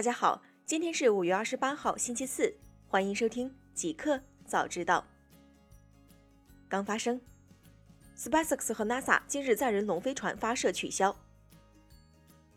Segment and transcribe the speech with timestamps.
[0.00, 2.54] 大家好，今天是五月二十八号，星期四，
[2.88, 5.06] 欢迎收听极客早知道。
[6.70, 7.20] 刚发生
[8.16, 11.14] ，SpaceX 和 NASA 今日载人龙飞船发射取消。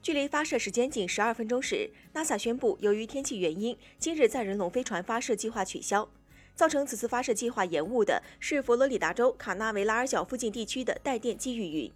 [0.02, 6.10] 距离发射时间仅十二分钟时，NASA 宣布，由于天气原因，今日载人龙飞船发射计划取消。
[6.55, 11.91] 造成此次发射计划延误的是佛罗里达州卡纳维拉尔角附近地区的带电机遇云。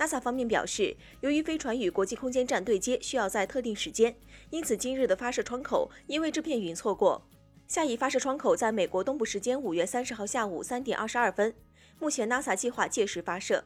[0.00, 4.16] NASA 方面表示，由于飞船与国际空间站对接需要在特定时间，
[4.48, 7.20] 因此今日的发射窗口因为这片云错过。
[7.66, 11.54] 下一发射窗口在美国东部时间五月三十号下午三点二十二分。
[11.98, 13.62] 目前 NASA 计划届时发射。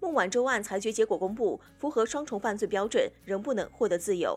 [0.00, 4.36] 孟晚舟案裁决结果公布，符合双重犯罪标准，仍不能获得自由。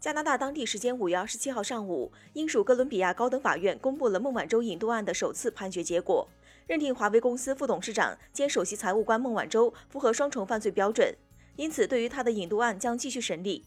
[0.00, 6.26] 加拿大当地时间五月二十七号上午，英属哥伦比亚高等法院公布了孟晚舟引渡案的首次判决结果，
[6.70, 11.12] 认定华为公司副董事长兼首席财务官孟晚舟符合双重犯罪标准，
[11.56, 13.64] 因此对于他的引渡案将继续审理。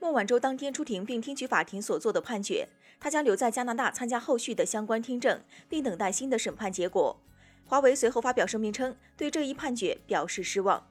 [0.00, 7.16] 孟晚舟当天出庭并听取法庭所做的判决，他将留在加拿大参加后续的相关听证，并等待新的审判结果。
[7.64, 10.84] 华为随后发表声明称，对这一判决表示失望。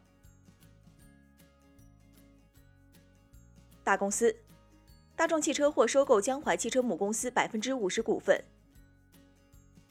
[3.83, 4.33] 大公司。
[5.17, 8.41] 大众汽车或收购江淮汽车母公司百分之五十股份。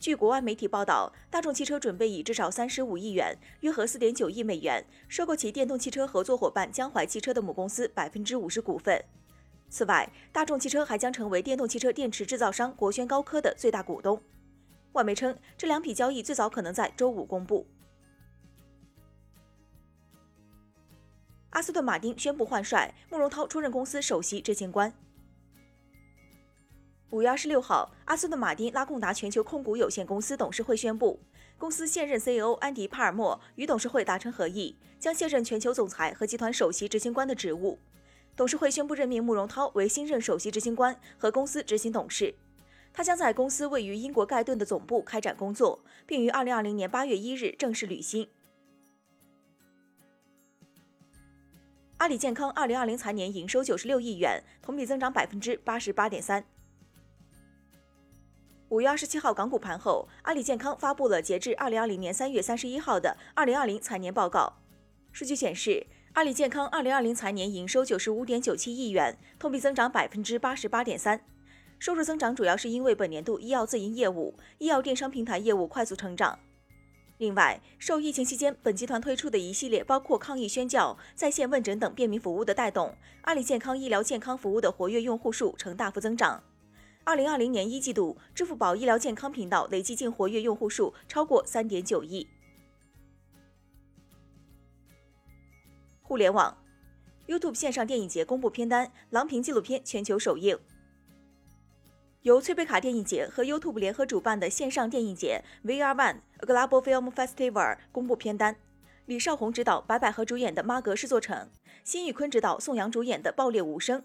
[0.01, 9.05] 据国外媒体报道，大众汽车准备以至少三十五亿元（约合四点九亿美元）收购其电动汽车合作伙伴江淮汽车的母公司百分之五十股份。
[9.69, 14.19] 此外，大众汽车还将成为电动汽车电池制造商国轩高科的最大股东。
[14.93, 17.67] 外媒称，这两笔交易最早可能在周五公布。
[21.51, 24.91] 阿斯顿马丁宣布换帅，慕容涛出任公司首席执行官。
[27.11, 31.19] 五月二十六号，阿斯顿马丁拉贡达全球控股有限公司董事会宣布，
[31.59, 37.81] 公司现任 CEO 安迪·帕尔默与董事会达成合议，将卸任全球总裁和集团首席执行官的职务。
[38.37, 42.33] 董事会宣布任命慕容涛为新任首席执行官和公司执行董事，
[42.93, 48.29] 他将在公司位于英国盖顿的总部开展工作，并于二零二零年八月一日正式履新。
[51.97, 56.45] 阿里健康二零二零财年营收九十六亿元，同比增长百分之八十八点三。
[58.71, 64.59] 五月二十七号港股盘后，阿里健康发布了截至二零二零年三月三十一号的二零二零财年报告。
[65.11, 71.21] 数据显示，阿里健康二零二零财年营收九十五点九七亿元，同比增长百分之八十八点三。
[71.81, 76.39] 收入增长主要是因为本年度医药自营业务、医药电商平台业务快速成长。
[77.19, 86.41] 另外，受疫情期间本集团推出的一系列包括抗疫宣教、在线问诊等便民服务的带动，阿里健康医疗健康服务的活跃用户数呈大幅增长。
[87.05, 92.29] 二零二零年一季度，支付宝医疗健康频道累计净活跃用户数超过三点九亿。
[96.03, 96.57] 互联网
[97.27, 100.59] ，YouTube 线上电影节公布片单，《郎平》纪录片全球首映。
[102.23, 108.57] 由翠贝卡电影节和 YouTube 联合主办的线上电影节 VR One Global Film Festival 公布片单，
[109.07, 111.37] 李少红执导、白百合主演的《妈阁是座城》，
[111.83, 114.03] 辛宇坤执导、宋阳主演的《爆裂无声》。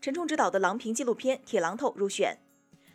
[0.00, 2.38] 陈冲执导的郎平纪录片《铁榔头》入选。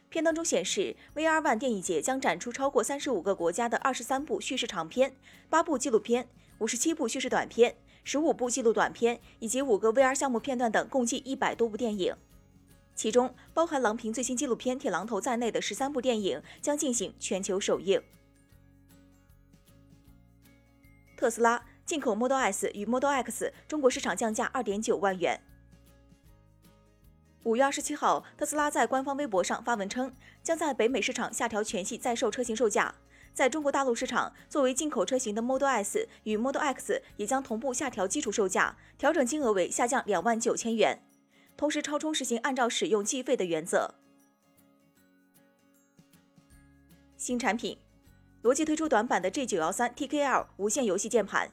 [0.10, 5.16] 片当中显示，VR One 电影节将展出超过三十五个国家的二十三部叙事长片、
[5.48, 6.28] 八部纪录片、
[6.58, 12.16] 五十七部叙事短片、十五部纪录短片以及五个 VR 项目片段等，共计一百多部电影。
[12.96, 18.02] 其中包含郎平最新纪录片《铁榔头》在内的十三部电影将进行全球首映。
[21.16, 25.40] 特斯拉进口 Model S 与 Model X 中国市场降价二点九万元。
[27.46, 30.12] 五月二十七号，特斯拉在官方微博上发文称，
[30.42, 32.96] 将在北美市场下调全系在售车型售价。
[33.36, 41.04] 在中国大陆市场，作为进口车型的 Model S 与 Model X 也将同步下调基础售价，调整金额为下降两万九千元，
[41.56, 43.94] 同时超充实行按照使用计费的原则。
[47.16, 47.78] 新产品，
[48.42, 51.52] 罗技推出短板的 G 九幺三 TKL 无线游戏键盘。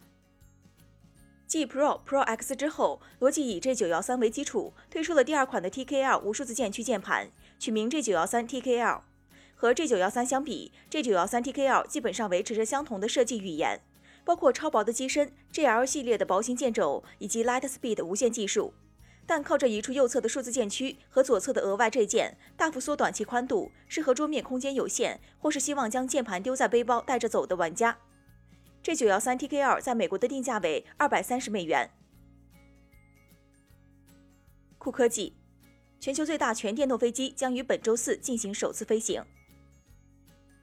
[1.53, 9.01] 继 Pro、Pro X 之后，罗技以 G913 为基础推出了第二款的 TKL 无数字键区键盘，取名 G913 TKL。
[9.55, 13.83] 和 G913 相比，G913 TKL 基本上维持着相同的设计语言，
[14.25, 18.73] 包括超薄的机身、GL 系列的薄型键轴以及 Lightspeed 无线技术。
[19.27, 27.99] 但靠着移出右侧的数字键区和左侧的额外 G 键，大幅缩短其宽度，适合桌面空间有限或是希望将键盘丢在背包带着走的玩家。
[28.82, 31.88] G 九幺三 TKL 在美国的定价为二百三十美元。
[34.76, 35.37] 酷科技，
[36.00, 39.25] 全球最大全电动飞机将于本周四进行首次飞行。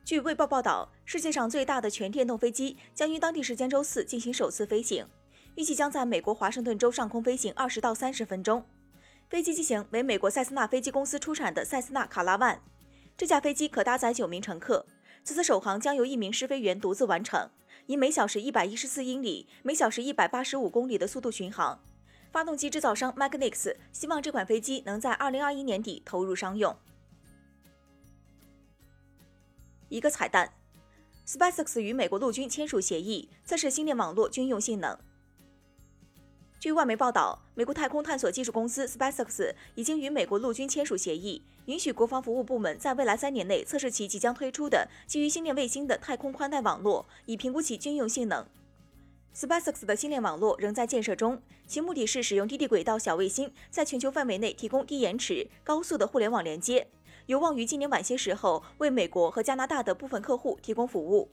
[0.03, 5.07] 据卫报报道，世界上最大的全电动飞机将于当地时间周四进行首次飞行，
[5.55, 8.65] 预计将在美国华盛顿州上空飞行二十到三十分钟。
[9.29, 12.61] 飞机机型为美国塞斯纳飞机公司出产的塞斯纳卡拉万。
[13.15, 14.85] 这架飞机可搭载九名乘客。
[15.23, 17.49] 此次首航将由一名试飞员独自完成，
[17.89, 21.79] 以每小时一百一十四英里、每小时一百八十五公里的速度巡航。
[22.31, 26.77] 发动机制造商 Magnex 希望这款飞机能在二零二一年底投入商用。
[29.87, 30.53] 一个彩蛋
[31.25, 34.95] ：SpaceX 与美国陆军签署协议，测试星链网络军用性能。
[36.59, 48.45] 据外媒报道，美国太空探索技术公司 SpaceX 已经与美国陆军签署协议，允许国防服务部门在未来三年内测试其即将推出的基于星链卫星的太空宽带网络，以评估其军用性能。
[49.33, 56.89] SpaceX 的星链网络仍在建设中，其目的是使用低地轨道小卫星在全球范围内提供低延迟、高速的互联网连接，
[57.27, 61.31] 有望于今年晚些时候为美国和加拿大的部分客户提供服务。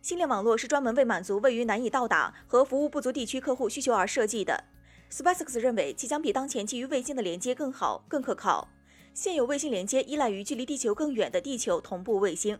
[0.00, 4.64] 星链网络是专门为满足位于难以到达和服务不足地区客户需求而设计的。
[5.10, 8.68] SpaceX 认为其将比当前基于卫星的连接更好、更可靠。
[9.14, 12.58] 现有卫星连接依赖于距离地球更远的地球同步卫星。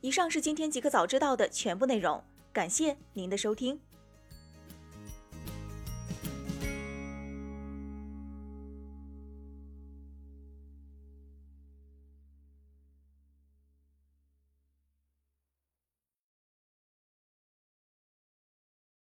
[0.00, 2.22] 以上是今天即可早知道的全部内容，
[2.52, 3.78] 感谢您的收听。